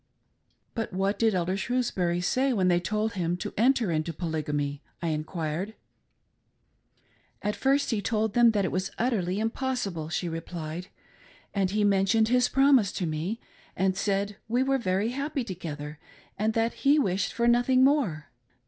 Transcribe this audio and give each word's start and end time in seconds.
"But 0.73 0.91
what 0.93 1.19
did 1.19 1.35
Elder 1.35 1.55
Shrewsbury 1.55 2.21
say 2.21 2.53
when 2.53 2.69
they 2.69 2.79
told 2.79 3.13
him 3.13 3.37
to 3.37 3.53
enter 3.55 3.91
into 3.91 4.11
Polygamy.?" 4.11 4.81
I 4.99 5.09
enquired. 5.09 5.75
"At 7.43 7.55
first 7.55 7.91
he 7.91 8.01
told 8.01 8.33
them 8.33 8.51
it 8.55 8.71
was 8.71 8.89
utterly 8.97 9.37
impossible," 9.39 10.09
she 10.09 10.27
replied, 10.27 10.87
"and 11.53 11.69
he 11.69 11.83
mentioned 11.83 12.29
his 12.29 12.49
promise 12.49 12.91
to 12.93 13.05
me, 13.05 13.39
and 13.75 13.95
said 13.95 14.37
we 14.47 14.63
were 14.63 14.79
very 14.79 15.09
happy 15.09 15.43
together, 15.43 15.99
and 16.35 16.53
that 16.55 16.81
he 16.83 16.97
wished 16.97 17.31
for 17.31 17.47
nothing 17.47 17.83
more. 17.83 18.31